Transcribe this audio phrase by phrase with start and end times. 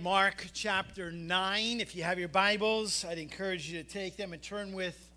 [0.00, 1.78] Mark chapter 9.
[1.78, 5.10] If you have your Bibles, I'd encourage you to take them and turn with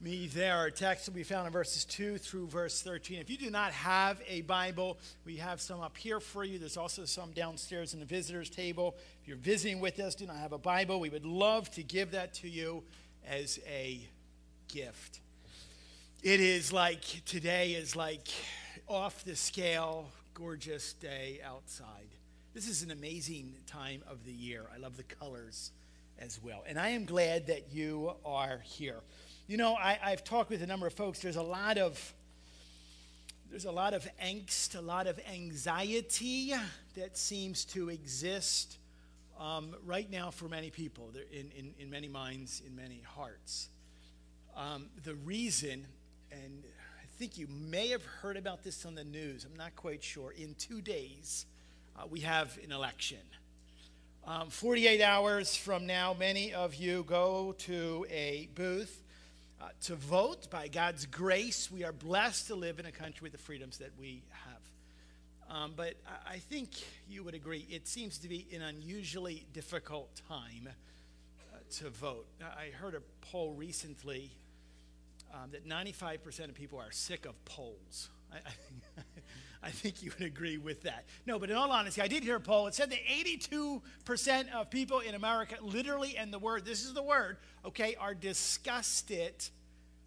[0.00, 0.56] me there.
[0.56, 3.20] Our text will be found in verses 2 through verse 13.
[3.20, 6.58] If you do not have a Bible, we have some up here for you.
[6.58, 8.96] There's also some downstairs in the visitors' table.
[9.22, 12.10] If you're visiting with us, do not have a Bible, we would love to give
[12.10, 12.82] that to you
[13.24, 14.00] as a
[14.66, 15.20] gift.
[16.24, 18.26] It is like today is like
[18.88, 22.08] off the scale, gorgeous day outside.
[22.52, 24.64] This is an amazing time of the year.
[24.74, 25.70] I love the colors
[26.18, 26.64] as well.
[26.66, 28.96] And I am glad that you are here.
[29.46, 31.20] You know, I, have talked with a number of folks.
[31.20, 32.12] There's a lot of
[33.50, 36.52] there's a lot of angst, a lot of anxiety
[36.96, 38.78] that seems to exist
[39.38, 43.68] um, right now for many people, in, in, in, many minds, in many hearts.
[44.56, 45.84] Um, the reason,
[46.30, 46.62] and
[47.00, 50.32] I think you may have heard about this on the news, I'm not quite sure,
[50.32, 51.46] in two days,
[52.00, 53.18] uh, we have an election.
[54.26, 59.02] Um, 48 hours from now, many of you go to a booth
[59.60, 60.50] uh, to vote.
[60.50, 63.90] By God's grace, we are blessed to live in a country with the freedoms that
[63.98, 65.56] we have.
[65.56, 65.94] Um, but
[66.26, 66.70] I think
[67.08, 72.26] you would agree, it seems to be an unusually difficult time uh, to vote.
[72.40, 74.30] I heard a poll recently
[75.34, 78.08] um, that 95% of people are sick of polls.
[78.32, 79.02] I, I,
[79.62, 81.04] I think you would agree with that.
[81.26, 82.66] No, but in all honesty, I did hear a poll.
[82.66, 87.02] It said that 82% of people in America, literally, and the word, this is the
[87.02, 89.34] word, okay, are disgusted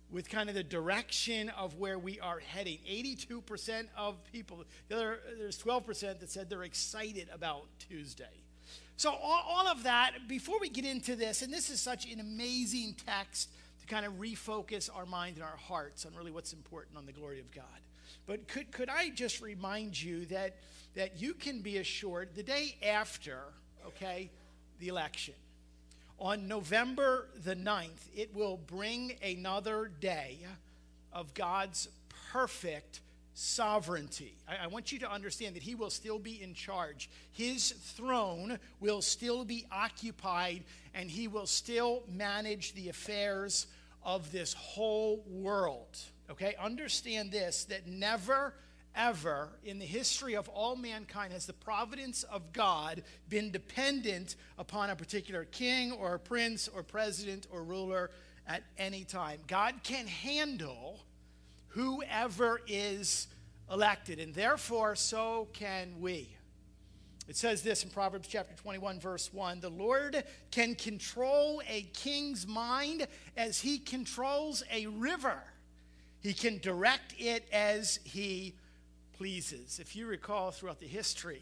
[0.10, 2.80] with kind of the direction of where we are heading.
[2.90, 8.44] 82% of people, the other, there's 12% that said they're excited about Tuesday.
[8.96, 12.20] So, all, all of that, before we get into this, and this is such an
[12.20, 13.50] amazing text
[13.82, 17.12] to kind of refocus our mind and our hearts on really what's important on the
[17.12, 17.66] glory of God.
[18.26, 20.56] But could, could I just remind you that,
[20.96, 23.40] that you can be assured the day after,
[23.88, 24.30] okay,
[24.80, 25.34] the election,
[26.20, 30.40] on November the 9th, it will bring another day
[31.12, 31.90] of God's
[32.32, 33.02] perfect
[33.34, 34.36] sovereignty.
[34.48, 37.10] I, I, want you to understand that He will still be in charge.
[37.32, 40.64] His throne will still be occupied,
[40.94, 43.68] and He will still manage the affairs
[44.04, 45.98] of this whole world.
[46.30, 48.54] Okay, understand this that never,
[48.96, 54.90] ever in the history of all mankind has the providence of God been dependent upon
[54.90, 58.10] a particular king or prince or president or ruler
[58.48, 59.40] at any time.
[59.48, 61.04] God can handle
[61.70, 63.28] whoever is
[63.72, 66.30] elected, and therefore, so can we.
[67.28, 72.46] It says this in Proverbs chapter 21, verse 1 The Lord can control a king's
[72.46, 73.08] mind
[73.38, 75.42] as he controls a river.
[76.24, 78.56] He can direct it as he
[79.18, 79.80] pleases.
[79.80, 81.42] If you recall throughout the history,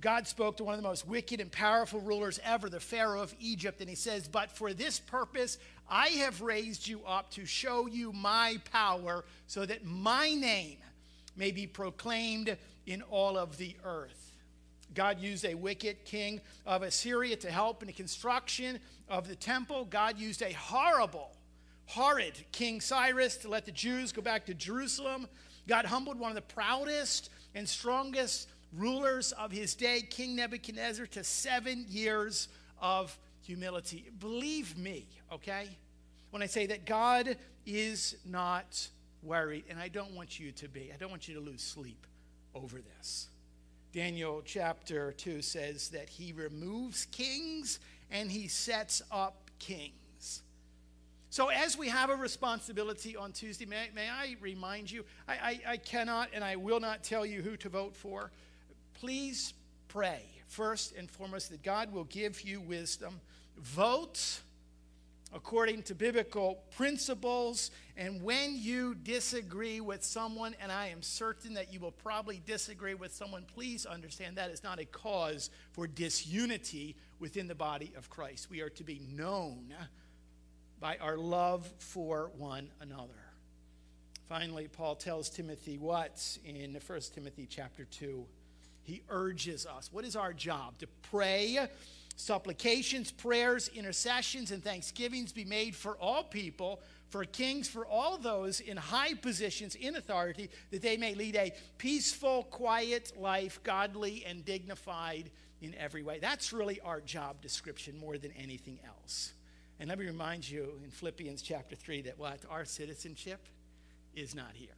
[0.00, 3.34] God spoke to one of the most wicked and powerful rulers ever, the Pharaoh of
[3.40, 5.58] Egypt, and he says, But for this purpose
[5.88, 10.78] I have raised you up to show you my power, so that my name
[11.36, 12.56] may be proclaimed
[12.86, 14.36] in all of the earth.
[14.94, 19.84] God used a wicked king of Assyria to help in the construction of the temple.
[19.84, 21.32] God used a horrible
[21.86, 25.28] horrid King Cyrus to let the Jews go back to Jerusalem.
[25.68, 31.24] God humbled one of the proudest and strongest rulers of his day, King Nebuchadnezzar, to
[31.24, 32.48] seven years
[32.80, 34.10] of humility.
[34.18, 35.68] Believe me, okay,
[36.30, 37.36] when I say that God
[37.66, 38.88] is not
[39.22, 40.90] worried, and I don't want you to be.
[40.92, 42.06] I don't want you to lose sleep
[42.54, 43.28] over this.
[43.92, 47.78] Daniel chapter 2 says that he removes kings
[48.10, 49.92] and he sets up kings.
[51.34, 55.60] So, as we have a responsibility on Tuesday, may, may I remind you, I, I,
[55.72, 58.30] I cannot and I will not tell you who to vote for.
[59.00, 59.52] Please
[59.88, 63.20] pray, first and foremost, that God will give you wisdom.
[63.58, 64.42] Vote
[65.34, 67.72] according to biblical principles.
[67.96, 72.94] And when you disagree with someone, and I am certain that you will probably disagree
[72.94, 78.08] with someone, please understand that is not a cause for disunity within the body of
[78.08, 78.50] Christ.
[78.50, 79.74] We are to be known
[80.84, 83.08] by our love for one another.
[84.28, 88.22] Finally, Paul tells Timothy what in 1 Timothy chapter 2?
[88.82, 89.88] He urges us.
[89.90, 90.76] What is our job?
[90.80, 91.58] To pray,
[92.16, 98.60] supplications, prayers, intercessions, and thanksgivings be made for all people, for kings, for all those
[98.60, 104.44] in high positions in authority, that they may lead a peaceful, quiet life, godly and
[104.44, 105.30] dignified
[105.62, 106.18] in every way.
[106.18, 109.32] That's really our job description more than anything else.
[109.84, 112.38] And let me remind you in Philippians chapter 3 that what?
[112.48, 113.38] Our citizenship
[114.16, 114.70] is not here.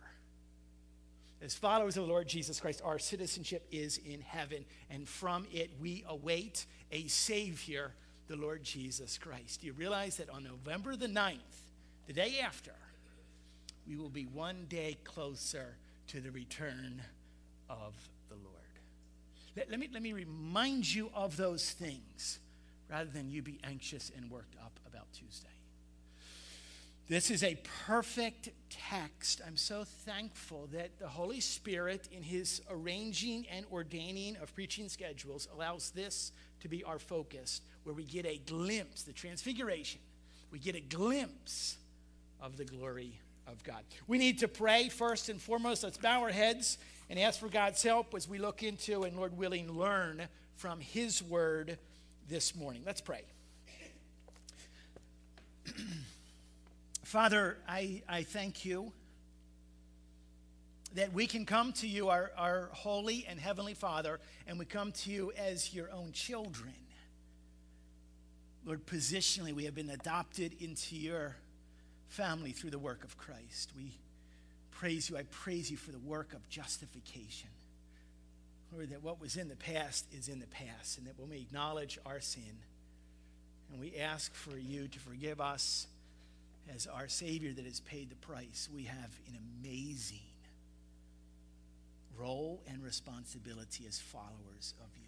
[1.41, 5.71] As followers of the Lord Jesus Christ, our citizenship is in heaven, and from it
[5.81, 7.93] we await a Savior,
[8.27, 9.61] the Lord Jesus Christ.
[9.61, 11.39] Do you realize that on November the 9th,
[12.09, 12.75] the day after,
[13.87, 15.77] we will be one day closer
[16.09, 17.01] to the return
[17.71, 17.95] of
[18.29, 18.57] the Lord?
[19.57, 22.41] Let, let me, let me remind you of those things
[22.91, 25.49] rather than you be anxious and worked up about Tuesday.
[27.09, 27.57] This is a
[27.87, 29.41] perfect text.
[29.47, 35.47] I'm so thankful that the Holy Spirit, in his arranging and ordaining of preaching schedules,
[35.55, 40.01] allows this to be our focus, where we get a glimpse, the transfiguration,
[40.51, 41.77] we get a glimpse
[42.41, 43.85] of the glory of God.
[44.09, 45.85] We need to pray first and foremost.
[45.85, 46.79] Let's bow our heads
[47.09, 51.23] and ask for God's help as we look into and, Lord willing, learn from his
[51.23, 51.79] word
[52.29, 52.83] this morning.
[52.85, 53.23] Let's pray.
[57.03, 58.93] Father, I, I thank you
[60.95, 64.93] that we can come to you, our, our holy and heavenly Father, and we come
[64.93, 66.73] to you as your own children.
[68.65, 71.37] Lord, positionally, we have been adopted into your
[72.09, 73.73] family through the work of Christ.
[73.77, 73.93] We
[74.73, 75.17] praise you.
[75.17, 77.51] I praise you for the work of justification.
[78.73, 81.37] Lord, that what was in the past is in the past, and that when we
[81.37, 82.43] acknowledge our sin
[83.71, 85.87] and we ask for you to forgive us
[86.75, 90.19] as our Savior that has paid the price, we have an amazing
[92.19, 95.03] role and responsibility as followers of you.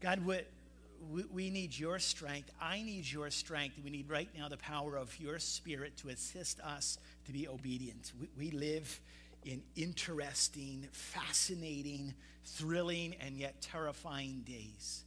[0.00, 2.50] God, we, we need your strength.
[2.60, 3.76] I need your strength.
[3.82, 8.12] We need right now the power of your Spirit to assist us to be obedient.
[8.20, 9.00] We, we live
[9.46, 12.12] in interesting, fascinating,
[12.44, 15.04] thrilling, and yet terrifying days.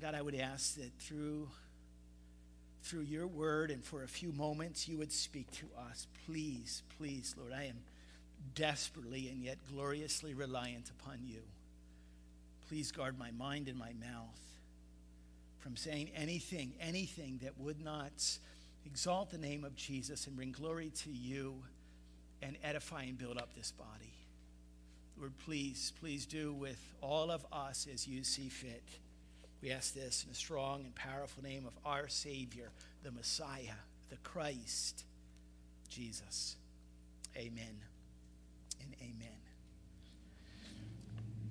[0.00, 1.48] God, I would ask that through
[2.84, 6.06] through your word and for a few moments you would speak to us.
[6.24, 7.76] Please, please, Lord, I am
[8.54, 11.42] desperately and yet gloriously reliant upon you.
[12.68, 14.40] Please guard my mind and my mouth
[15.58, 18.38] from saying anything, anything that would not
[18.86, 21.62] exalt the name of Jesus and bring glory to you
[22.42, 24.12] and edify and build up this body.
[25.18, 28.84] Lord, please, please do with all of us as you see fit.
[29.60, 32.70] We ask this in the strong and powerful name of our Savior,
[33.02, 33.74] the Messiah,
[34.10, 35.04] the Christ,
[35.88, 36.56] Jesus.
[37.36, 37.82] Amen
[38.80, 39.28] and amen.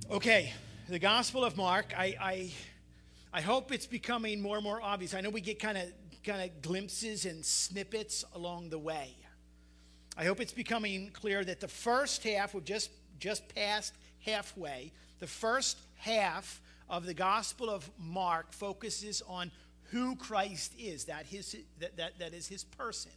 [0.10, 0.54] Okay,
[0.88, 2.51] the Gospel of Mark, I, I,
[3.34, 5.13] I hope it's becoming more and more obvious.
[5.13, 5.86] I know we get kind of
[6.24, 9.16] kind of glimpses and snippets along the way.
[10.17, 13.93] I hope it's becoming clear that the first half, we've just, just passed
[14.25, 16.59] halfway, the first half
[16.89, 19.51] of the Gospel of Mark focuses on
[19.91, 23.11] who Christ is, that, his, that, that, that is his person.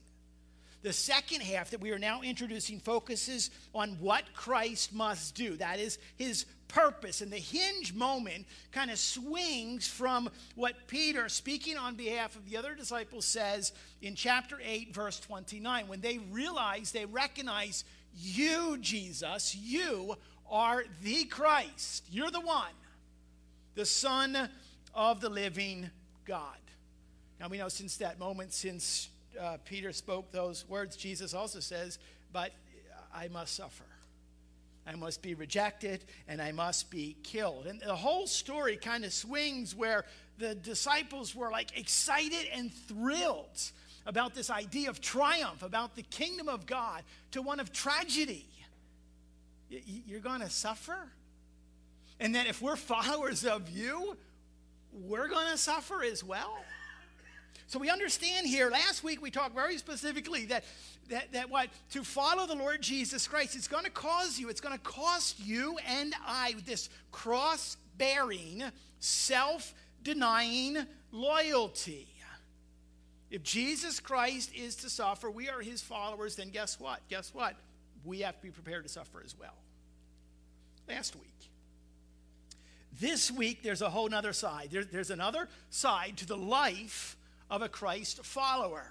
[0.83, 5.79] The second half that we are now introducing focuses on what Christ must do, that
[5.79, 7.21] is his purpose.
[7.21, 12.57] And the hinge moment kind of swings from what Peter, speaking on behalf of the
[12.57, 17.85] other disciples, says in chapter 8, verse 29, when they realize, they recognize
[18.15, 20.15] you, Jesus, you
[20.51, 22.05] are the Christ.
[22.11, 22.73] You're the one
[23.75, 24.49] the Son
[24.95, 25.91] of the living
[26.25, 26.59] God.
[27.39, 29.09] Now we know since that moment, since
[29.41, 31.99] uh, Peter spoke those words, Jesus also says,
[32.33, 32.53] But
[33.15, 33.85] I must suffer.
[34.87, 37.67] I must be rejected and I must be killed.
[37.67, 40.05] And the whole story kind of swings where
[40.39, 43.61] the disciples were like excited and thrilled
[44.07, 48.47] about this idea of triumph, about the kingdom of God, to one of tragedy.
[49.69, 51.09] You're going to suffer?
[52.19, 54.17] And that if we're followers of you,
[54.93, 56.65] we're going to suffer as well.
[57.71, 60.65] So we understand here, last week we talked very specifically that,
[61.09, 61.69] that, that what?
[61.93, 65.39] To follow the Lord Jesus Christ, it's going to cause you, it's going to cost
[65.39, 68.65] you and I this cross bearing,
[68.99, 69.73] self
[70.03, 70.79] denying
[71.13, 72.09] loyalty.
[73.31, 76.99] If Jesus Christ is to suffer, we are his followers, then guess what?
[77.09, 77.55] Guess what?
[78.05, 79.55] We have to be prepared to suffer as well.
[80.89, 81.51] Last week,
[82.99, 84.71] this week, there's a whole other side.
[84.73, 87.17] There, there's another side to the life
[87.51, 88.87] of a Christ follower.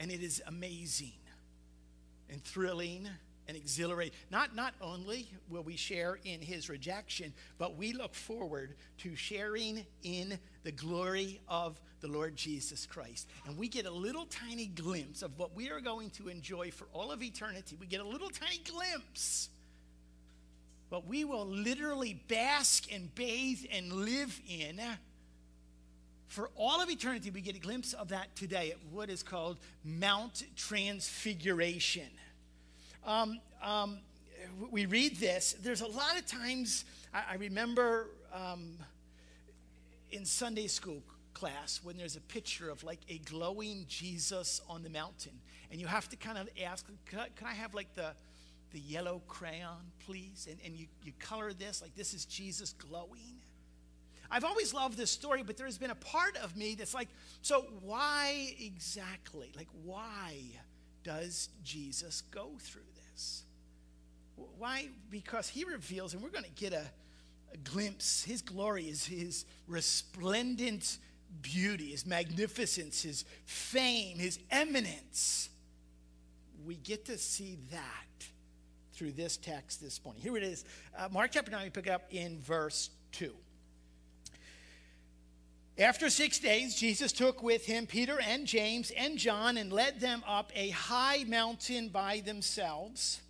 [0.00, 1.12] And it is amazing
[2.30, 3.08] and thrilling
[3.48, 4.12] and exhilarating.
[4.30, 9.86] Not, not only will we share in his rejection, but we look forward to sharing
[10.02, 13.26] in the glory of the Lord Jesus Christ.
[13.46, 16.86] And we get a little tiny glimpse of what we are going to enjoy for
[16.92, 17.76] all of eternity.
[17.80, 19.48] We get a little tiny glimpse
[20.90, 24.80] but we will literally bask and bathe and live in
[26.28, 27.30] for all of eternity.
[27.30, 32.08] We get a glimpse of that today at what is called Mount Transfiguration.
[33.04, 33.98] um, um,
[34.70, 35.54] we read this.
[35.60, 38.76] There's a lot of times, I, I remember um,
[40.10, 41.02] in Sunday school
[41.34, 45.32] class when there's a picture of like a glowing Jesus on the mountain.
[45.70, 48.12] And you have to kind of ask, can I, can I have like the,
[48.72, 50.46] the yellow crayon, please?
[50.50, 53.40] And, and you, you color this like this is Jesus glowing.
[54.30, 57.08] I've always loved this story, but there's been a part of me that's like,
[57.40, 59.52] so why exactly?
[59.56, 60.34] Like, why
[61.02, 62.82] does Jesus go through
[63.12, 63.44] this?
[64.58, 64.88] Why?
[65.10, 66.84] Because he reveals, and we're going to get a,
[67.52, 70.98] a glimpse, his glory is his resplendent
[71.40, 75.48] beauty, his magnificence, his fame, his eminence.
[76.66, 78.28] We get to see that
[78.92, 80.22] through this text this morning.
[80.22, 80.64] Here it is.
[80.96, 83.32] Uh, Mark chapter 9, we pick up in verse 2.
[85.78, 90.24] After six days, Jesus took with him Peter and James and John and led them
[90.26, 93.20] up a high mountain by themselves.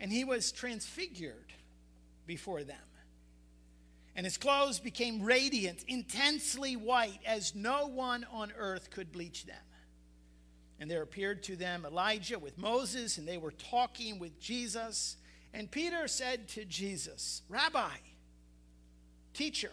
[0.00, 1.52] And he was transfigured
[2.26, 2.76] before them.
[4.16, 9.56] And his clothes became radiant, intensely white, as no one on earth could bleach them.
[10.80, 15.16] And there appeared to them Elijah with Moses, and they were talking with Jesus.
[15.52, 17.90] And Peter said to Jesus, Rabbi,
[19.34, 19.72] teacher,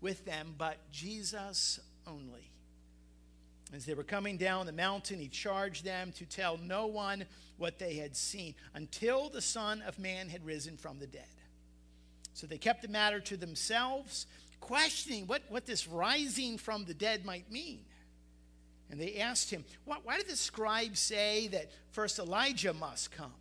[0.00, 2.50] with them but Jesus only.
[3.74, 7.24] As they were coming down the mountain, he charged them to tell no one
[7.56, 11.24] what they had seen until the Son of Man had risen from the dead.
[12.34, 14.26] So they kept the matter to themselves,
[14.60, 17.84] questioning what, what this rising from the dead might mean.
[18.90, 23.32] And they asked him, why, why did the scribes say that first Elijah must come?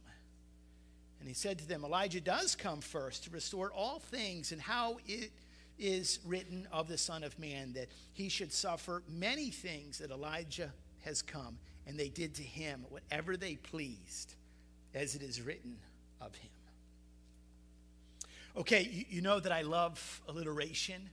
[1.20, 4.98] And he said to them, Elijah does come first to restore all things, and how
[5.08, 5.32] it
[5.80, 10.72] is written of the Son of Man that he should suffer many things that Elijah
[11.02, 14.36] has come, and they did to him whatever they pleased,
[14.94, 15.78] as it is written
[16.22, 16.50] of him.
[18.56, 21.10] Okay, you, you know that I love alliteration.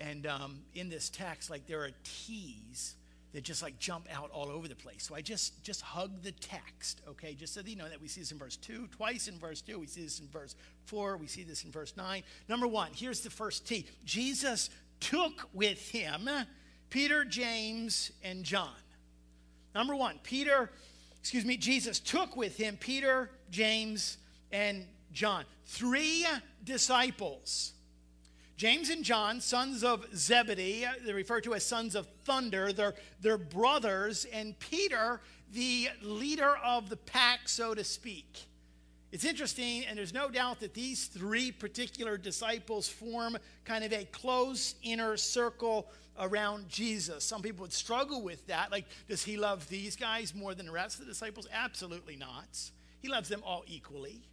[0.00, 2.94] And um, in this text, like there are T's
[3.32, 5.04] that just like jump out all over the place.
[5.06, 7.34] So I just just hug the text, okay?
[7.34, 9.60] Just so that you know that we see this in verse 2, twice in verse
[9.60, 10.54] 2, we see this in verse
[10.86, 12.22] 4, we see this in verse 9.
[12.48, 13.86] Number 1, here's the first T.
[14.04, 14.70] Jesus
[15.00, 16.28] took with him
[16.90, 18.70] Peter, James, and John.
[19.74, 20.70] Number 1, Peter,
[21.20, 24.16] excuse me, Jesus took with him Peter, James,
[24.50, 25.44] and John.
[25.66, 26.26] Three
[26.64, 27.74] disciples.
[28.58, 32.72] James and John, sons of Zebedee, uh, they're referred to as sons of thunder.
[32.72, 35.20] They're, they're brothers, and Peter,
[35.52, 38.46] the leader of the pack, so to speak.
[39.12, 44.06] It's interesting, and there's no doubt that these three particular disciples form kind of a
[44.06, 45.88] close inner circle
[46.18, 47.22] around Jesus.
[47.22, 48.72] Some people would struggle with that.
[48.72, 51.46] Like, does he love these guys more than the rest of the disciples?
[51.52, 52.58] Absolutely not.
[52.98, 54.24] He loves them all equally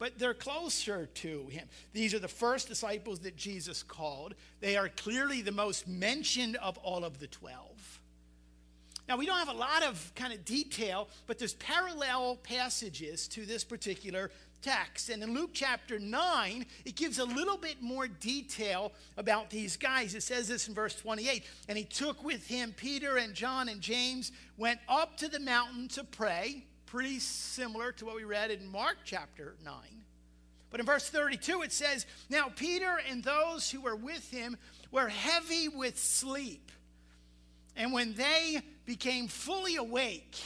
[0.00, 1.68] but they're closer to him.
[1.92, 4.34] These are the first disciples that Jesus called.
[4.60, 8.00] They are clearly the most mentioned of all of the 12.
[9.06, 13.44] Now, we don't have a lot of kind of detail, but there's parallel passages to
[13.44, 14.30] this particular
[14.62, 15.10] text.
[15.10, 20.14] And in Luke chapter 9, it gives a little bit more detail about these guys.
[20.14, 23.82] It says this in verse 28 And he took with him Peter and John and
[23.82, 28.66] James, went up to the mountain to pray pretty similar to what we read in
[28.66, 29.74] Mark chapter 9.
[30.70, 34.56] But in verse 32, it says, Now Peter and those who were with him
[34.90, 36.72] were heavy with sleep.
[37.76, 40.42] And when they became fully awake,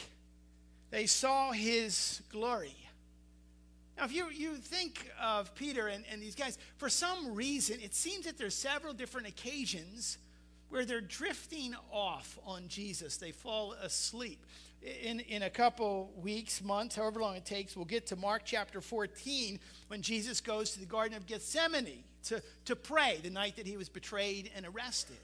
[0.91, 2.77] they saw his glory.
[3.97, 7.95] Now, if you, you think of Peter and, and these guys, for some reason, it
[7.95, 10.19] seems that there's several different occasions
[10.69, 13.17] where they're drifting off on Jesus.
[13.17, 14.45] They fall asleep
[14.85, 18.81] in, in a couple weeks, months, however long it takes, we'll get to Mark chapter
[18.81, 23.67] 14 when Jesus goes to the Garden of Gethsemane to, to pray the night that
[23.67, 25.17] he was betrayed and arrested.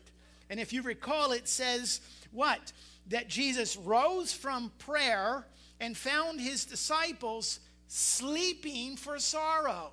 [0.49, 2.00] And if you recall, it says
[2.33, 2.73] what?
[3.09, 5.47] That Jesus rose from prayer
[5.79, 9.93] and found his disciples sleeping for sorrow.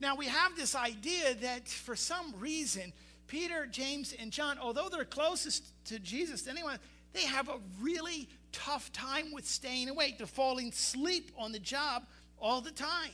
[0.00, 2.92] Now, we have this idea that for some reason,
[3.26, 6.78] Peter, James, and John, although they're closest to Jesus anyone,
[7.14, 10.18] they have a really tough time with staying awake.
[10.18, 12.06] They're falling asleep on the job
[12.38, 13.10] all the time.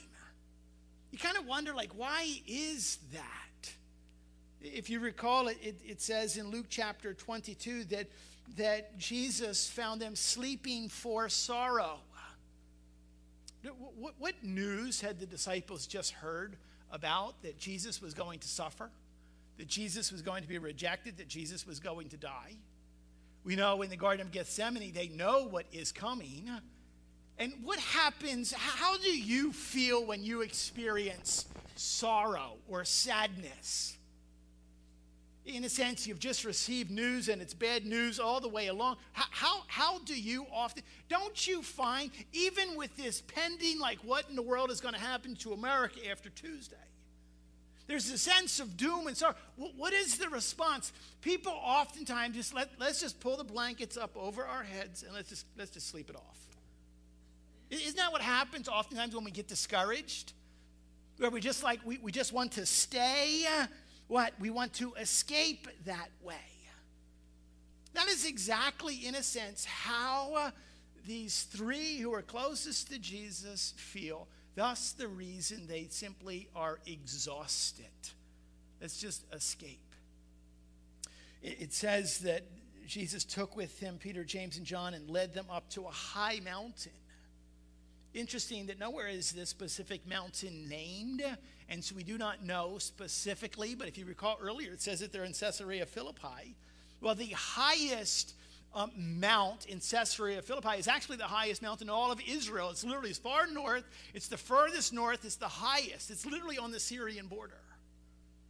[1.12, 3.70] You kind of wonder, like, why is that?
[4.62, 8.06] If you recall, it, it, it says in Luke chapter 22 that,
[8.56, 11.98] that Jesus found them sleeping for sorrow.
[13.98, 16.56] What, what news had the disciples just heard
[16.90, 18.90] about that Jesus was going to suffer?
[19.58, 21.18] That Jesus was going to be rejected?
[21.18, 22.56] That Jesus was going to die?
[23.44, 26.50] We know in the Garden of Gethsemane, they know what is coming.
[27.38, 28.52] And what happens?
[28.52, 33.96] How do you feel when you experience sorrow or sadness?
[35.46, 38.98] In a sense, you've just received news and it's bad news all the way along.
[39.12, 44.28] How, how, how do you often, don't you find, even with this pending, like what
[44.28, 46.76] in the world is going to happen to America after Tuesday?
[47.90, 49.34] There's a sense of doom and sorrow.
[49.56, 50.92] What is the response?
[51.22, 55.28] People oftentimes just let, let's just pull the blankets up over our heads and let's
[55.28, 56.38] just, let's just sleep it off.
[57.68, 60.34] Isn't that what happens oftentimes when we get discouraged?
[61.18, 63.44] Where we just like, we, we just want to stay,
[64.06, 64.34] what?
[64.38, 66.36] We want to escape that way.
[67.94, 70.50] That is exactly, in a sense, how uh,
[71.08, 74.28] these three who are closest to Jesus feel.
[74.54, 77.86] Thus, the reason they simply are exhausted.
[78.80, 79.78] Let's just escape.
[81.42, 82.42] It, says that
[82.86, 86.40] Jesus took with him Peter, James, and John and led them up to a high
[86.44, 86.92] mountain
[88.12, 91.22] Interesting that nowhere is this specific mountain named,
[91.68, 95.12] and so we do not know specifically, but if you recall earlier, it says that
[95.12, 96.56] they're in Caesarea Philippi.
[97.00, 98.34] Well, the highest
[98.74, 102.70] um, mount in Caesarea Philippi is actually the highest mountain in all of Israel.
[102.70, 103.84] It's literally as far north,
[104.14, 106.10] it's the furthest north, it's the highest.
[106.10, 107.60] It's literally on the Syrian border.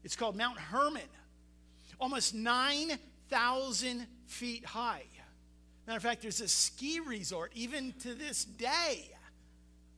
[0.04, 1.02] It's called Mount Hermon,
[2.00, 5.04] almost 9,000 feet high.
[5.86, 9.10] Matter of fact, there's a ski resort even to this day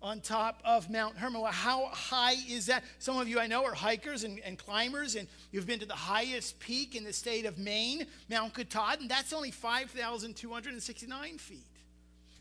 [0.03, 1.43] on top of Mount Hermon.
[1.51, 2.83] How high is that?
[2.99, 5.95] Some of you I know are hikers and, and, climbers, and you've been to the
[5.95, 9.07] highest peak in the state of Maine, Mount Katahdin.
[9.09, 11.61] That's only 5,269 feet.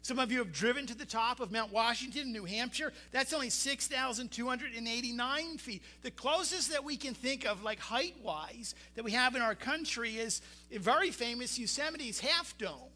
[0.04, 2.92] Some of you have driven to the top of Mount Washington, in New Hampshire.
[3.12, 5.84] That's only 6,289 feet.
[6.02, 9.54] The closest that we can think of, like height wise, that we have in our
[9.54, 12.90] country is a very famous Yosemite's Half Dome.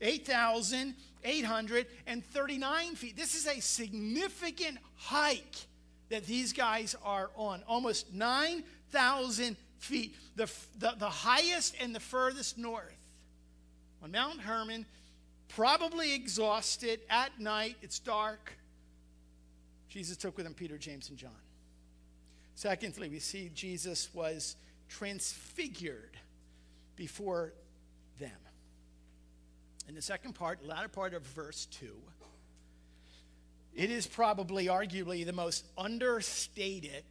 [0.00, 3.16] 8,000 839 feet.
[3.16, 5.66] This is a significant hike
[6.08, 12.58] that these guys are on, almost 9,000 feet, the, the, the highest and the furthest
[12.58, 12.96] north.
[14.02, 14.84] On Mount Hermon,
[15.48, 18.52] probably exhausted at night, it's dark.
[19.88, 21.30] Jesus took with him Peter, James, and John.
[22.54, 24.56] Secondly, we see Jesus was
[24.88, 26.16] transfigured
[26.96, 27.52] before
[28.18, 28.30] them
[29.88, 31.86] in the second part, latter part of verse 2,
[33.74, 37.04] it is probably arguably the most understated,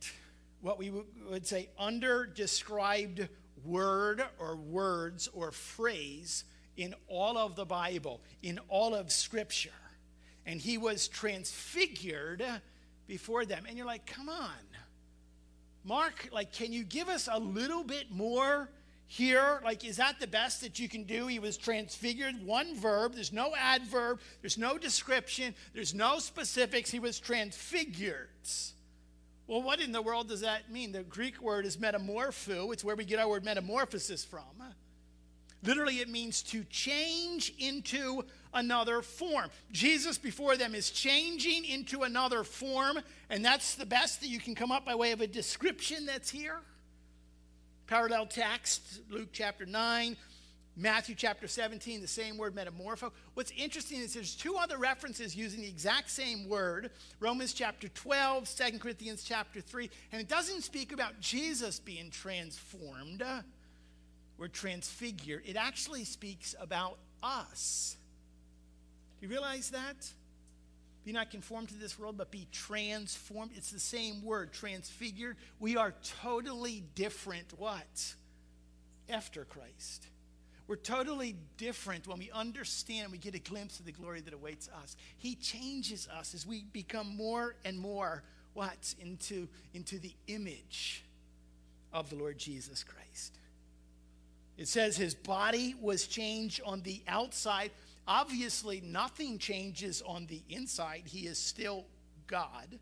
[0.62, 0.92] what we
[1.30, 3.28] would say under described
[3.64, 6.44] word or words or phrase
[6.78, 9.70] in all of the Bible, in all of Scripture.
[10.46, 12.44] And he was transfigured
[13.08, 13.66] before them.
[13.68, 14.50] And you're like, come on.
[15.84, 18.70] Mark, like, can you give us a little bit more
[19.12, 21.28] here like is that the best that you can do?
[21.28, 27.00] He was transfigured one verb there's no adverb there's no description there's no specifics he
[27.00, 28.30] was transfigured.
[29.48, 30.94] Well what in the world does that mean?
[30.94, 34.44] The greek word is metamorpho it's where we get our word metamorphosis from.
[35.62, 39.50] Literally it means to change into another form.
[39.74, 42.98] Jesus before them is changing into another form
[43.30, 46.30] and that's the best that you can come up by way of a description that's
[46.30, 46.62] here
[47.92, 50.16] Parallel text, Luke chapter 9,
[50.78, 53.12] Matthew chapter 17, the same word metamorpho.
[53.34, 58.50] What's interesting is there's two other references using the exact same word Romans chapter 12,
[58.72, 63.26] 2 Corinthians chapter 3, and it doesn't speak about Jesus being transformed
[64.40, 65.44] or transfigured.
[65.46, 67.98] It actually speaks about us.
[69.20, 70.10] Do you realize that?
[71.04, 73.52] Be not conformed to this world, but be transformed.
[73.56, 75.36] It's the same word, transfigured.
[75.60, 77.54] We are totally different.
[77.58, 78.14] What?
[79.10, 80.06] After Christ.
[80.68, 84.70] We're totally different when we understand, we get a glimpse of the glory that awaits
[84.82, 84.96] us.
[85.18, 88.94] He changes us as we become more and more what?
[89.00, 91.04] Into, into the image
[91.92, 93.38] of the Lord Jesus Christ.
[94.58, 97.72] It says his body was changed on the outside
[98.08, 101.04] Obviously, nothing changes on the inside.
[101.06, 101.86] He is still
[102.28, 102.80] God.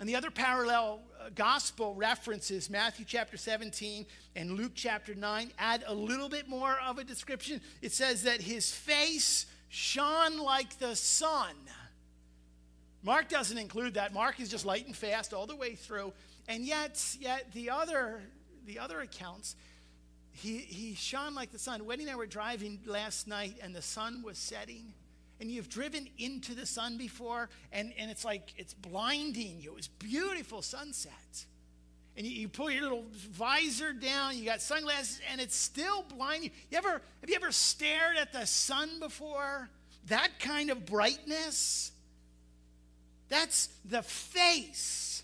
[0.00, 5.82] And the other parallel uh, gospel references, Matthew chapter 17 and Luke chapter 9, add
[5.86, 7.60] a little bit more of a description.
[7.82, 11.54] It says that his face shone like the sun.
[13.02, 14.12] Mark doesn't include that.
[14.12, 16.12] Mark is just light and fast all the way through.
[16.46, 18.20] And yet, yet the other,
[18.66, 19.56] the other accounts,
[20.42, 21.84] he, he shone like the sun.
[21.84, 24.94] Wendy and I were driving last night and the sun was setting
[25.40, 29.74] and you've driven into the sun before, and, and it's like it's blinding you.
[29.76, 31.46] It's beautiful sunset.
[32.16, 36.50] And you, you pull your little visor down, you got sunglasses, and it's still blinding.
[36.70, 39.68] You ever have you ever stared at the sun before?
[40.06, 41.92] That kind of brightness?
[43.28, 45.22] That's the face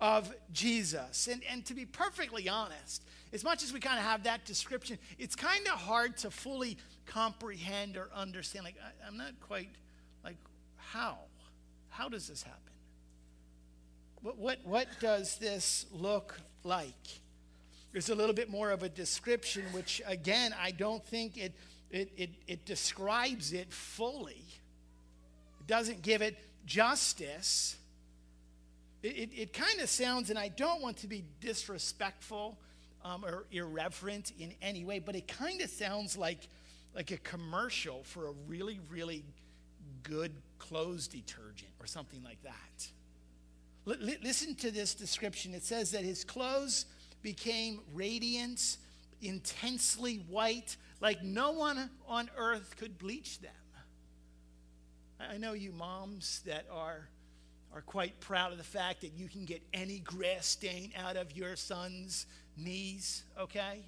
[0.00, 1.28] of Jesus.
[1.28, 4.98] And, and to be perfectly honest, as much as we kind of have that description,
[5.18, 8.64] it's kind of hard to fully comprehend or understand.
[8.64, 9.70] Like, I, am not quite,
[10.24, 10.36] like,
[10.76, 11.18] how?
[11.90, 12.60] How does this happen?
[14.22, 16.94] What, what, what does this look like?
[17.92, 21.52] There's a little bit more of a description, which, again, I don't think it,
[21.90, 24.44] it, it, it describes it fully.
[25.60, 27.76] It doesn't give it justice.
[29.02, 32.58] It, it, it kind of sounds, and I don't want to be disrespectful
[33.08, 36.48] um, or irreverent in any way, but it kind of sounds like
[36.94, 39.22] like a commercial for a really, really
[40.02, 42.88] good clothes detergent or something like that.
[43.86, 45.54] L- listen to this description.
[45.54, 46.86] It says that his clothes
[47.22, 48.78] became radiant,
[49.22, 53.52] intensely white, like no one on earth could bleach them.
[55.20, 57.08] I know you moms that are,
[57.74, 61.36] are quite proud of the fact that you can get any grass stain out of
[61.36, 62.26] your son's
[62.56, 63.84] knees, okay?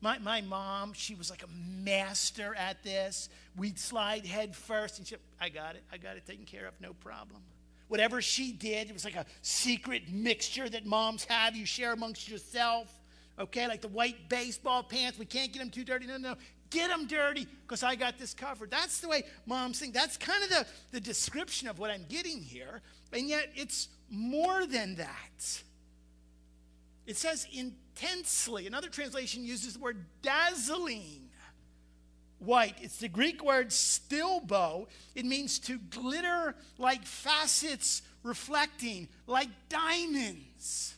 [0.00, 3.28] My, my mom, she was like a master at this.
[3.56, 6.74] We'd slide head first, and she, I got it, I got it taken care of,
[6.80, 7.40] no problem.
[7.88, 12.28] Whatever she did, it was like a secret mixture that moms have you share amongst
[12.28, 12.88] yourself.
[13.38, 16.06] Okay, like the white baseball pants, we can't get them too dirty.
[16.06, 16.34] No, no,
[16.72, 18.70] get them dirty because I got this covered.
[18.70, 19.94] That's the way moms think.
[19.94, 22.80] That's kind of the, the description of what I'm getting here.
[23.12, 25.62] And yet it's more than that.
[27.06, 28.66] It says intensely.
[28.66, 31.28] Another translation uses the word dazzling
[32.38, 32.76] white.
[32.80, 34.86] It's the Greek word stilbo.
[35.14, 40.96] It means to glitter like facets reflecting, like diamonds.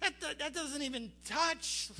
[0.00, 1.90] That, that doesn't even touch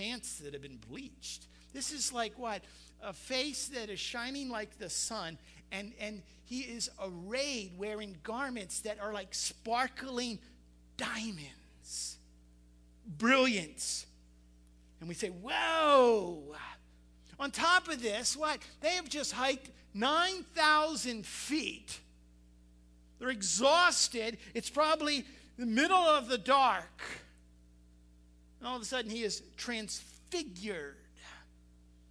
[0.00, 1.46] pants that have been bleached.
[1.72, 2.62] This is like what?
[3.02, 5.38] A face that is shining like the sun
[5.72, 10.38] and, and he is arrayed wearing garments that are like sparkling
[10.96, 12.18] diamonds,
[13.06, 14.06] brilliance.
[15.00, 16.56] And we say, Whoa!
[17.38, 18.58] On top of this, what?
[18.80, 22.00] They have just hiked 9,000 feet.
[23.18, 24.38] They're exhausted.
[24.54, 25.24] It's probably
[25.56, 27.00] the middle of the dark.
[28.60, 30.96] And all of a sudden, he is transfigured.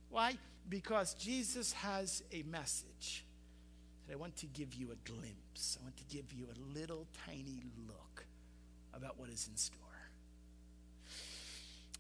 [0.10, 0.38] Why?
[0.68, 3.24] Because Jesus has a message.
[4.12, 5.78] I want to give you a glimpse.
[5.80, 8.26] I want to give you a little tiny look
[8.94, 9.78] about what is in store.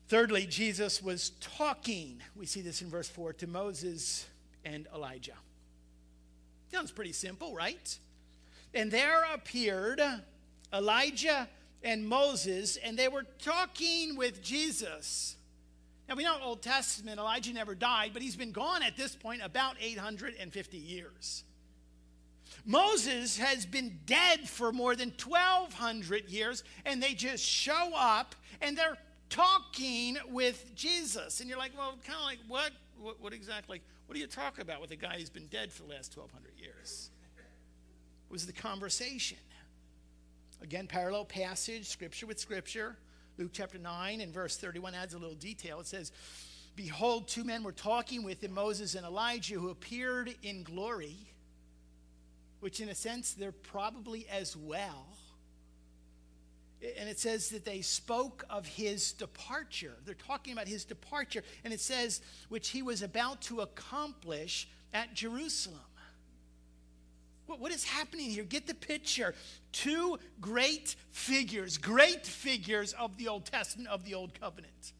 [0.07, 4.25] Thirdly, Jesus was talking, we see this in verse 4, to Moses
[4.65, 5.35] and Elijah.
[6.71, 7.95] Sounds pretty simple, right?
[8.73, 10.01] And there appeared
[10.73, 11.47] Elijah
[11.83, 15.35] and Moses, and they were talking with Jesus.
[16.07, 19.41] Now, we know Old Testament, Elijah never died, but he's been gone at this point
[19.43, 21.43] about 850 years.
[22.65, 28.77] Moses has been dead for more than 1,200 years, and they just show up and
[28.77, 28.97] they're
[29.29, 31.39] talking with Jesus.
[31.39, 32.71] And you're like, well, kind of like, what?
[32.99, 33.21] what?
[33.21, 33.81] What exactly?
[34.07, 36.59] What do you talk about with a guy who's been dead for the last 1,200
[36.59, 37.11] years?
[37.37, 39.37] It was the conversation.
[40.61, 42.97] Again, parallel passage, scripture with scripture.
[43.37, 45.79] Luke chapter 9 and verse 31 adds a little detail.
[45.79, 46.11] It says,
[46.75, 51.29] Behold, two men were talking with him, Moses and Elijah, who appeared in glory
[52.59, 55.07] which in a sense they're probably as well.
[56.97, 59.95] And it says that they spoke of his departure.
[60.05, 61.43] They're talking about his departure.
[61.65, 65.79] And it says, which he was about to accomplish at Jerusalem.
[67.49, 68.43] What, what is happening here?
[68.43, 69.33] Get the picture.
[69.71, 74.93] Two great figures, great figures of the Old Testament, of the Old Covenant.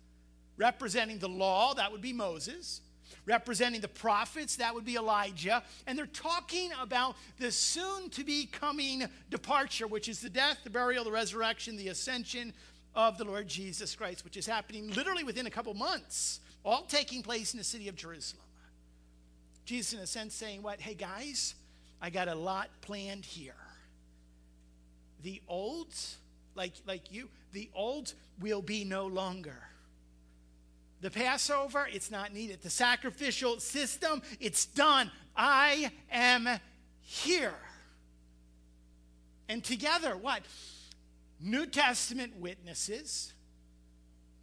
[0.58, 2.82] Representing the law, that would be Moses
[3.26, 5.62] representing the prophets, that would be Elijah.
[5.86, 10.70] And they're talking about the soon to be coming departure, which is the death, the
[10.70, 12.54] burial, the resurrection, the ascension
[12.96, 17.22] of the Lord Jesus Christ, which is happening literally within a couple months, all taking
[17.22, 18.44] place in the city of Jerusalem.
[19.66, 20.82] Jesus, in a sense, saying, What?
[20.82, 21.54] Hey, guys,
[22.02, 23.54] I got a lot planned here.
[25.22, 25.94] The old,
[26.56, 29.62] like, like you, the old will be no longer.
[31.02, 32.62] The Passover, it's not needed.
[32.62, 35.12] The sacrificial system, it's done.
[35.36, 36.48] I am
[37.02, 37.56] here.
[39.48, 40.44] And together, what?
[41.42, 43.34] New Testament witnesses,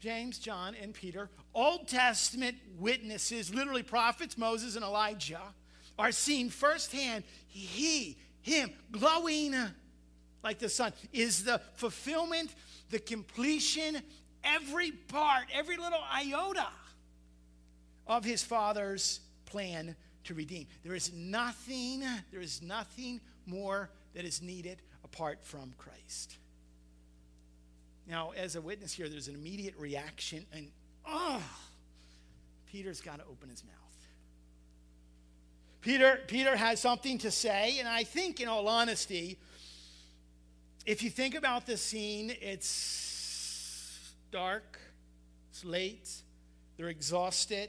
[0.01, 5.55] James, John, and Peter, Old Testament witnesses, literally prophets, Moses and Elijah,
[5.99, 7.25] are seen firsthand.
[7.47, 9.55] He, him, glowing
[10.43, 12.55] like the sun, is the fulfillment,
[12.91, 14.01] the completion,
[14.45, 16.69] every part, every little iota
[18.07, 20.67] of his Father's plan to redeem.
[20.85, 26.37] There is nothing, there is nothing more that is needed apart from Christ.
[28.09, 30.71] Now, as a witness here, there's an immediate reaction, and
[31.05, 31.43] oh,
[32.67, 33.86] Peter's got to open his mouth.
[35.87, 39.39] Peter, Peter has something to say, and I think, in all honesty,
[40.85, 44.81] if you think about this scene, it's dark,
[45.49, 46.11] it's late,
[46.77, 47.69] they're exhausted.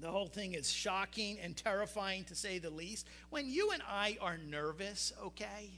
[0.00, 3.06] The whole thing is shocking and terrifying to say the least.
[3.28, 5.72] When you and I are nervous, okay,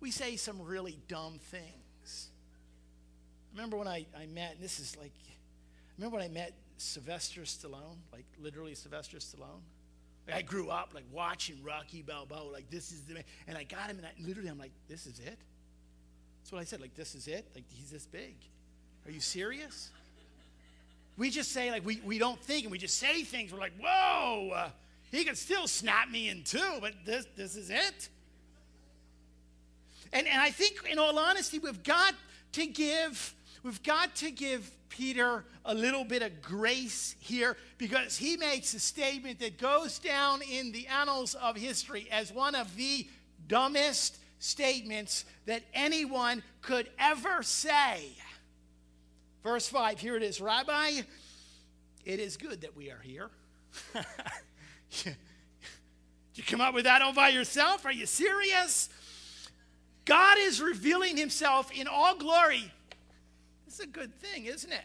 [0.00, 2.30] we say some really dumb things.
[3.54, 5.14] Remember when I, I met, and this is like,
[5.96, 7.98] remember when I met Sylvester Stallone?
[8.12, 9.62] Like literally Sylvester Stallone?
[10.30, 13.24] Like, I grew up like watching Rocky Balboa, like this is the man.
[13.48, 15.38] And I got him, and I, literally I'm like, this is it?
[16.40, 17.46] That's what I said, like this is it?
[17.54, 18.34] Like he's this big.
[19.06, 19.90] Are you serious?
[21.16, 23.52] We just say, like, we, we don't think and we just say things.
[23.52, 24.68] We're like, whoa, uh,
[25.10, 28.08] he could still snap me in two, but this, this is it.
[30.12, 32.14] And, and I think, in all honesty, we've got
[32.52, 38.36] to give we've got to give Peter a little bit of grace here because he
[38.36, 43.06] makes a statement that goes down in the annals of history as one of the
[43.46, 48.10] dumbest statements that anyone could ever say.
[49.42, 51.00] Verse 5, here it is Rabbi,
[52.04, 53.30] it is good that we are here.
[55.04, 55.16] Did
[56.34, 57.86] you come up with that all by yourself?
[57.86, 58.88] Are you serious?
[60.04, 62.72] God is revealing himself in all glory.
[63.82, 64.84] A good thing, isn't it?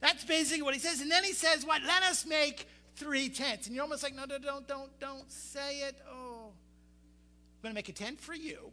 [0.00, 1.00] That's basically what he says.
[1.00, 1.82] And then he says, What?
[1.82, 3.66] Let us make three tents.
[3.66, 5.96] And you're almost like, No, no, don't, don't, don't say it.
[6.10, 6.48] Oh.
[6.48, 8.72] I'm going to make a tent for you.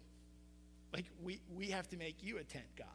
[0.94, 2.88] Like, we, we have to make you a tent, God.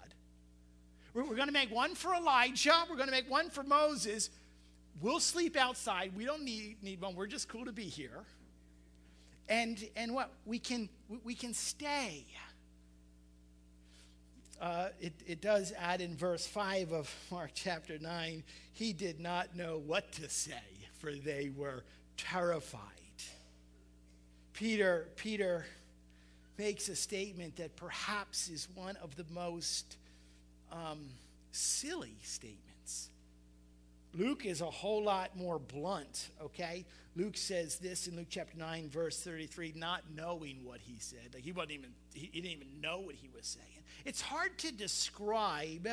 [1.15, 2.85] We're, we're going to make one for Elijah.
[2.89, 4.31] We're going to make one for Moses.
[5.01, 6.13] We'll sleep outside.
[6.17, 7.15] We don't need, need one.
[7.15, 8.25] We're just cool to be here.
[9.49, 10.31] And, and what?
[10.45, 10.89] We can,
[11.25, 12.25] we can stay.
[14.61, 18.43] Uh, it, it does add in verse 5 of Mark chapter 9,
[18.73, 20.53] he did not know what to say,
[20.99, 21.85] for they were
[22.17, 22.83] terrified.
[24.53, 25.65] Peter, Peter
[26.59, 29.97] makes a statement that perhaps is one of the most
[30.73, 31.07] um,
[31.53, 33.11] silly statements.
[34.15, 36.85] Luke is a whole lot more blunt, okay?
[37.15, 41.31] Luke says this in Luke chapter 9, verse 33, not knowing what he said.
[41.35, 43.78] Like he wasn't even, he, he didn't even know what he was saying.
[44.05, 45.89] It's hard to describe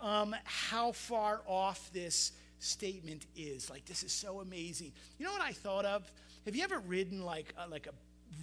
[0.00, 3.70] um, how far off this statement is.
[3.70, 4.92] Like, this is so amazing.
[5.18, 6.10] You know what I thought of?
[6.44, 7.94] Have you ever ridden like a, like a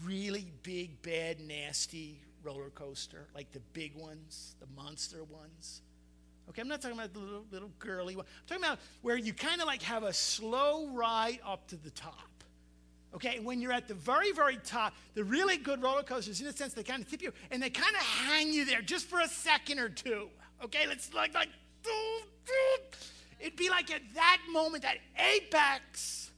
[0.04, 5.82] really big, bad, nasty roller coaster, like the big ones, the monster ones.
[6.48, 8.26] Okay, I'm not talking about the little, little girly one.
[8.26, 11.90] I'm talking about where you kind of like have a slow ride up to the
[11.90, 12.35] top.
[13.16, 16.52] Okay, when you're at the very, very top, the really good roller coasters, in a
[16.52, 19.22] sense, they kind of tip you and they kind of hang you there just for
[19.22, 20.28] a second or two.
[20.64, 21.50] Okay, let's like, like,
[23.40, 26.32] it'd be like at that moment, that apex.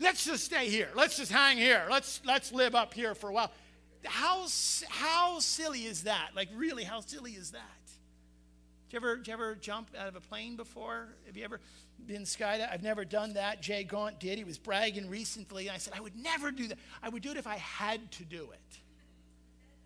[0.00, 0.90] Let's just stay here.
[0.94, 1.86] Let's just hang here.
[1.90, 3.50] Let's let's live up here for a while
[4.04, 4.46] how,
[4.88, 6.30] how silly is that?
[6.34, 7.60] Like, really, how silly is that?
[8.88, 11.08] Did you, ever, did you ever jump out of a plane before?
[11.26, 11.60] Have you ever
[12.06, 12.72] been skydiving?
[12.72, 13.60] I've never done that.
[13.60, 14.38] Jay Gaunt did.
[14.38, 15.66] He was bragging recently.
[15.66, 16.78] And I said, I would never do that.
[17.02, 18.78] I would do it if I had to do it.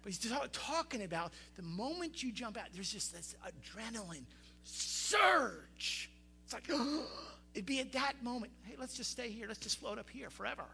[0.03, 4.25] But he's talking about the moment you jump out, there's just this adrenaline
[4.63, 6.09] surge.
[6.45, 6.69] It's like,
[7.55, 9.49] it'd be at that moment, hey, let's just stay here.
[9.49, 10.65] Let's just float up here forever.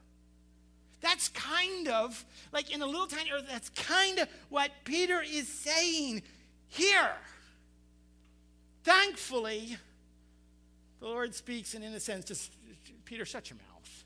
[1.01, 5.49] That's kind of, like in a little tiny earth, that's kind of what Peter is
[5.49, 6.23] saying
[6.67, 7.13] here.
[8.85, 9.77] Thankfully,
[11.01, 12.53] the Lord speaks, and in a sense, just
[13.05, 14.05] Peter, shut your mouth.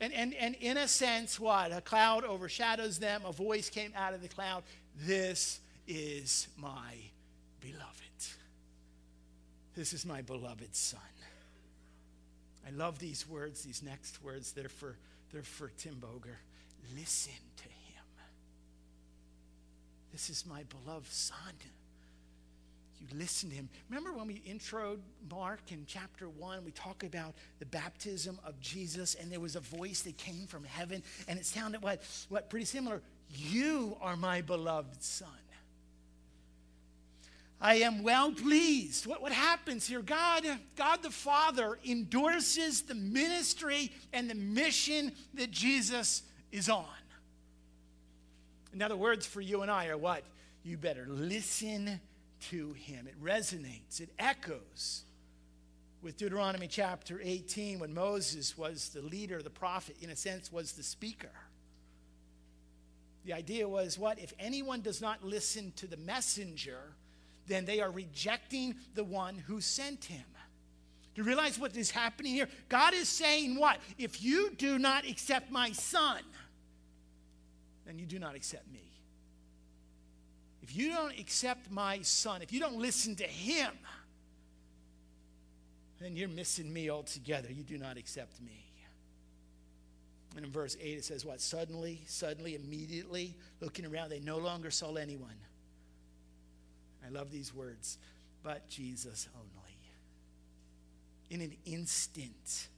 [0.00, 1.72] And, and, and in a sense, what?
[1.72, 4.62] A cloud overshadows them, a voice came out of the cloud.
[4.98, 6.94] This is my
[7.60, 8.02] beloved.
[9.74, 11.00] This is my beloved son.
[12.66, 14.52] I love these words, these next words.
[14.52, 14.96] They're for
[15.32, 16.38] they're for Tim Boger.
[16.94, 18.04] Listen to him.
[20.12, 21.54] This is my beloved son.
[23.00, 23.68] You listen to him.
[23.88, 24.98] Remember when we introed
[25.30, 29.60] Mark in chapter 1, we talk about the baptism of Jesus, and there was a
[29.60, 33.02] voice that came from heaven, and it sounded what, what pretty similar.
[33.34, 35.28] You are my beloved son.
[37.60, 39.06] I am well pleased.
[39.06, 40.02] What, what happens here?
[40.02, 40.44] God,
[40.76, 46.84] God the Father endorses the ministry and the mission that Jesus is on.
[48.74, 50.22] In other words, for you and I are what?
[50.62, 51.98] You better listen
[52.50, 53.06] to him.
[53.06, 55.02] It resonates, it echoes
[56.02, 60.72] with Deuteronomy chapter 18 when Moses was the leader, the prophet, in a sense, was
[60.72, 61.30] the speaker.
[63.24, 64.20] The idea was what?
[64.20, 66.94] If anyone does not listen to the messenger,
[67.48, 70.24] then they are rejecting the one who sent him.
[71.14, 72.48] Do you realize what is happening here?
[72.68, 73.78] God is saying what?
[73.98, 76.20] If you do not accept my son,
[77.86, 78.85] then you do not accept me.
[80.66, 83.70] If you don't accept my son, if you don't listen to him,
[86.00, 87.52] then you're missing me altogether.
[87.52, 88.64] You do not accept me.
[90.34, 91.40] And in verse 8, it says, What?
[91.40, 95.36] Suddenly, suddenly, immediately, looking around, they no longer saw anyone.
[97.06, 97.96] I love these words,
[98.42, 99.46] but Jesus only.
[101.30, 102.68] In an instant,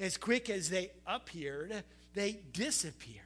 [0.00, 3.22] as quick as they appeared, they disappeared.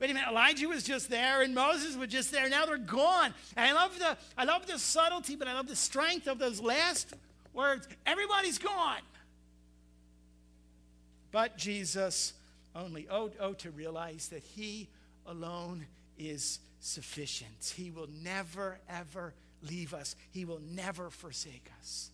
[0.00, 2.48] Wait a minute, Elijah was just there and Moses was just there.
[2.48, 3.34] Now they're gone.
[3.56, 6.60] And I love the I love the subtlety, but I love the strength of those
[6.60, 7.14] last
[7.52, 7.88] words.
[8.06, 9.00] Everybody's gone.
[11.32, 12.32] But Jesus
[12.74, 13.06] only.
[13.10, 14.88] Oh, oh, to realize that He
[15.26, 17.74] alone is sufficient.
[17.76, 19.34] He will never, ever
[19.68, 22.10] leave us, He will never forsake us.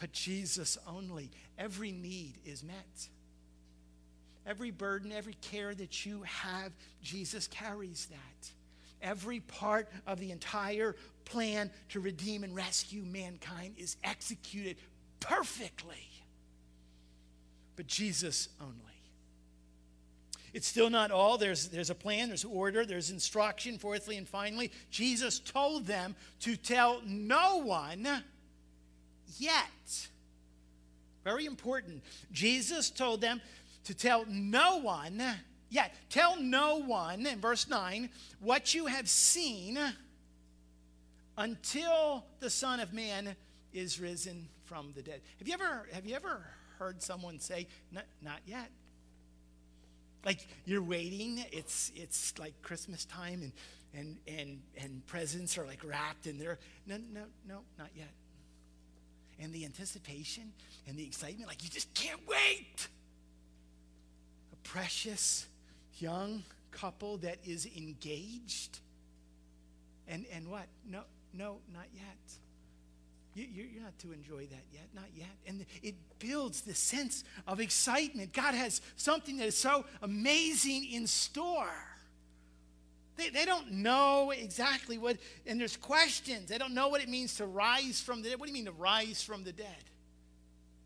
[0.00, 1.30] But Jesus only.
[1.58, 3.08] Every need is met.
[4.46, 8.50] Every burden, every care that you have, Jesus carries that.
[9.00, 14.76] Every part of the entire plan to redeem and rescue mankind is executed
[15.20, 16.08] perfectly.
[17.76, 18.74] But Jesus only.
[20.52, 21.36] It's still not all.
[21.36, 23.76] There's, there's a plan, there's order, there's instruction.
[23.76, 28.06] Fourthly and finally, Jesus told them to tell no one
[29.36, 30.08] yet.
[31.24, 32.04] Very important.
[32.30, 33.40] Jesus told them
[33.84, 35.22] to tell no one,
[35.70, 39.78] yet, tell no one, in verse 9, what you have seen
[41.36, 43.36] until the Son of Man
[43.72, 45.20] is risen from the dead.
[45.38, 46.44] Have you ever, have you ever
[46.78, 48.70] heard someone say, not, yet?
[50.24, 53.52] Like you're waiting, it's, it's like Christmas time and,
[53.92, 58.10] and, and, and presents are like wrapped and they're, no, no, no, not yet.
[59.38, 60.52] And the anticipation
[60.88, 62.88] and the excitement, like you just can't wait
[64.64, 65.46] precious
[65.98, 68.80] young couple that is engaged.
[70.08, 70.66] And, and what?
[70.90, 72.16] No, no, not yet.
[73.34, 75.26] You, you're not to enjoy that yet, not yet.
[75.46, 78.32] And it builds the sense of excitement.
[78.32, 81.72] God has something that is so amazing in store.
[83.16, 86.48] They, they don't know exactly what, and there's questions.
[86.48, 88.40] They don't know what it means to rise from the dead.
[88.40, 89.66] What do you mean to rise from the dead?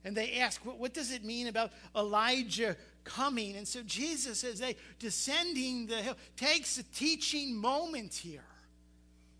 [0.04, 2.76] And they ask, what, what does it mean about Elijah
[3.08, 3.56] coming.
[3.56, 8.44] And so Jesus, as they descending the hill, takes a teaching moment here.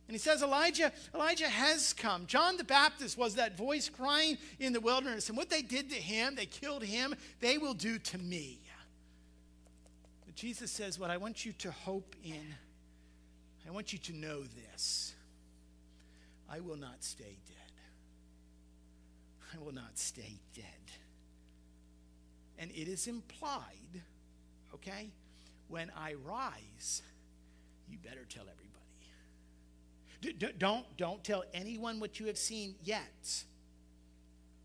[0.08, 2.24] And he says, Elijah, Elijah has come.
[2.26, 5.28] John the Baptist was that voice crying in the wilderness.
[5.28, 8.58] And what they did to him, they killed him, they will do to me.
[10.24, 12.54] But Jesus says, What I want you to hope in,
[13.66, 15.14] I want you to know this
[16.50, 17.54] I will not stay dead.
[19.54, 20.64] I will not stay dead.
[22.58, 24.02] And it is implied,
[24.74, 25.10] okay,
[25.68, 27.02] when I rise,
[27.88, 28.64] you better tell everybody.
[30.58, 33.44] Don't, don't tell anyone what you have seen yet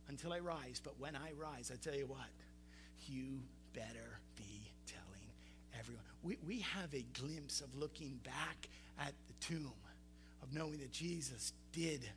[0.09, 0.81] until I rise.
[0.83, 2.29] But when I rise, I tell you what,
[3.05, 3.39] you
[3.73, 5.29] better be telling
[5.77, 6.03] everyone.
[6.23, 8.67] We, we have a glimpse of looking back
[8.99, 9.73] at the tomb,
[10.41, 12.09] of knowing that Jesus did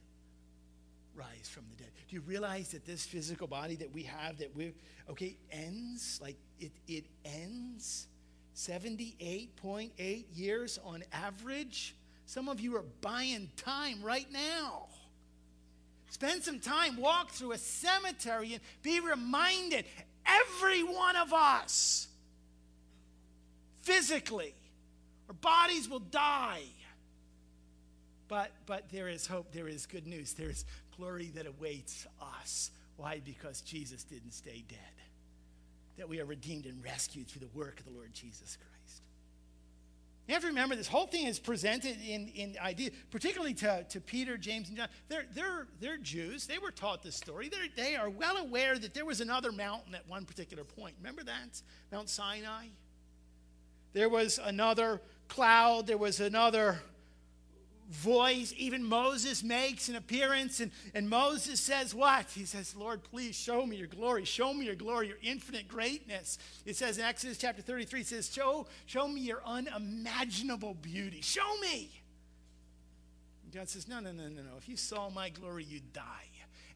[1.17, 1.93] rise from the dead.
[2.09, 4.73] Do you realize that this physical body that we have, that we're,
[5.11, 6.21] okay, ends?
[6.23, 8.07] Like it, it ends
[8.55, 11.95] 78.8 years on average.
[12.27, 14.87] Some of you are buying time right now.
[16.09, 19.85] Spend some time, walk through a cemetery, and be reminded
[20.25, 22.09] every one of us,
[23.83, 24.55] physically,
[25.29, 26.62] our bodies will die.
[28.29, 30.64] But, but there is hope, there is good news, there is
[30.97, 32.07] glory that awaits
[32.40, 32.70] us.
[32.97, 33.20] Why?
[33.24, 34.78] Because Jesus didn't stay dead.
[35.99, 39.03] that we are redeemed and rescued through the work of the Lord Jesus Christ.
[40.26, 44.01] You have to remember this whole thing is presented in, in idea, particularly to, to
[44.01, 44.88] Peter, James, and John.
[45.09, 46.47] They're, they're, they're Jews.
[46.47, 47.49] They were taught this story.
[47.49, 50.97] They're, they are well aware that there was another mountain at one particular point.
[50.99, 51.62] Remember that?
[51.92, 52.66] Mount Sinai?
[53.92, 55.86] There was another cloud.
[55.86, 56.80] There was another
[57.91, 58.53] voice.
[58.57, 62.26] Even Moses makes an appearance, and, and Moses says, What?
[62.30, 64.24] He says, Lord, please show me your glory.
[64.24, 66.39] Show me your glory, your infinite greatness.
[66.64, 71.20] It says in Exodus chapter 33, it says, Show, show me your unimaginable beauty.
[71.20, 71.91] Show me.
[73.45, 74.57] And God says, No, no, no, no, no.
[74.59, 76.03] If you saw my glory, you'd die.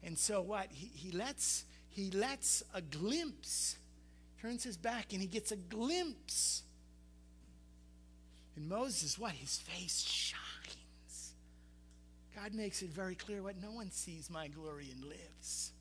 [0.03, 0.67] And so what?
[0.71, 3.75] He, he lets he lets a glimpse,
[4.41, 6.63] turns his back, and he gets a glimpse.
[8.55, 9.33] And Moses, what?
[9.33, 10.50] His face shines.
[12.35, 15.71] God makes it very clear what no one sees my glory and lives.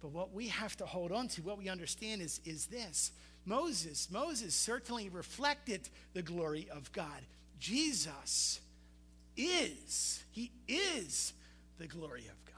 [0.00, 3.12] But what we have to hold on to, what we understand is, is this.
[3.44, 7.22] Moses, Moses certainly reflected the glory of God.
[7.58, 8.60] Jesus
[9.36, 11.32] is, he is
[11.78, 12.54] the glory of God.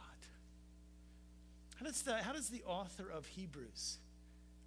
[1.77, 3.99] How does the, how does the author of Hebrews,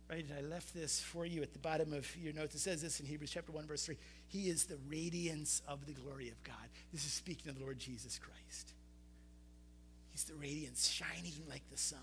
[0.10, 0.26] right?
[0.38, 2.56] I left this for you at the bottom of your notes.
[2.56, 3.98] It says this in Hebrews chapter 1, verse 3.
[4.36, 6.68] He is the radiance of the glory of God.
[6.92, 8.74] This is speaking of the Lord Jesus Christ.
[10.12, 12.00] He's the radiance shining like the sun.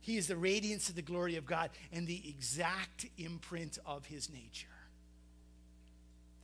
[0.00, 4.30] He is the radiance of the glory of God and the exact imprint of his
[4.30, 4.68] nature.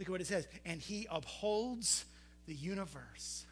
[0.00, 0.48] Look at what it says.
[0.66, 2.04] And he upholds
[2.48, 3.46] the universe.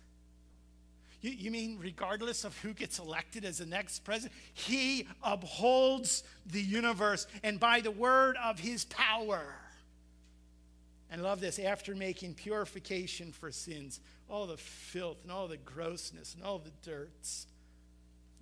[1.20, 4.32] You, you, mean regardless of who gets elected as the next president?
[4.52, 9.44] He upholds the universe and by the word of his power.
[11.10, 16.34] And love this after making purification for sins, all the filth and all the grossness
[16.34, 17.46] and all the dirts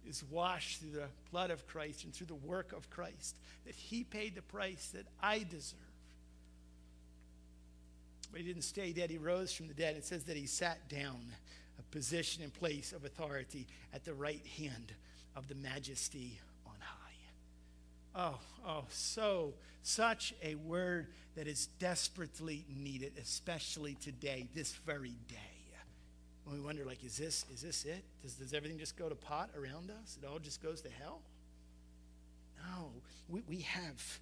[0.08, 4.04] is washed through the blood of Christ and through the work of Christ, that he
[4.04, 5.78] paid the price that I deserve.
[8.30, 9.96] But he didn't stay dead, he rose from the dead.
[9.96, 11.20] It says that he sat down,
[11.78, 14.92] a position and place of authority at the right hand
[15.34, 16.40] of the majesty.
[18.16, 19.52] Oh, oh, so,
[19.82, 25.36] such a word that is desperately needed, especially today, this very day.
[26.46, 28.04] When we wonder, like, is this, is this it?
[28.22, 30.16] Does, does everything just go to pot around us?
[30.22, 31.20] It all just goes to hell?
[32.58, 32.90] No,
[33.28, 34.20] we, we have.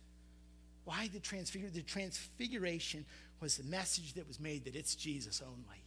[0.87, 1.77] Why the transfiguration?
[1.77, 3.05] The transfiguration
[3.41, 5.85] was the message that was made that it's Jesus only.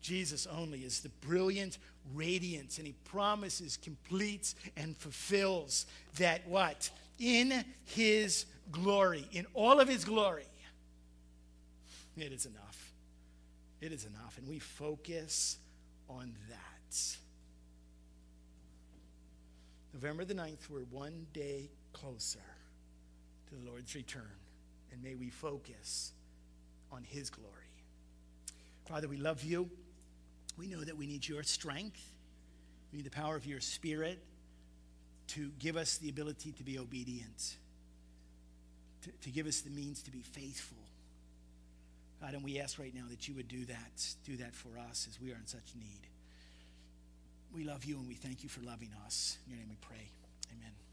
[0.00, 1.78] Jesus only is the brilliant
[2.14, 5.86] radiance, and he promises, completes, and fulfills
[6.18, 6.90] that what?
[7.18, 10.46] In his glory, in all of his glory,
[12.16, 12.92] it is enough.
[13.80, 14.38] It is enough.
[14.38, 15.58] And we focus
[16.08, 17.16] on that.
[19.92, 22.38] November the 9th, we're one day closer
[23.48, 24.30] to the Lord's return.
[24.92, 26.12] And may we focus
[26.92, 27.50] on his glory.
[28.86, 29.68] Father, we love you.
[30.56, 32.02] We know that we need your strength.
[32.92, 34.18] We need the power of your spirit
[35.28, 37.56] to give us the ability to be obedient
[39.06, 40.76] to, to give us the means to be faithful.
[42.20, 45.06] God, and we ask right now that you would do that, do that for us
[45.08, 46.00] as we are in such need.
[47.54, 49.38] We love you and we thank you for loving us.
[49.46, 50.10] In your name we pray.
[50.52, 50.85] Amen.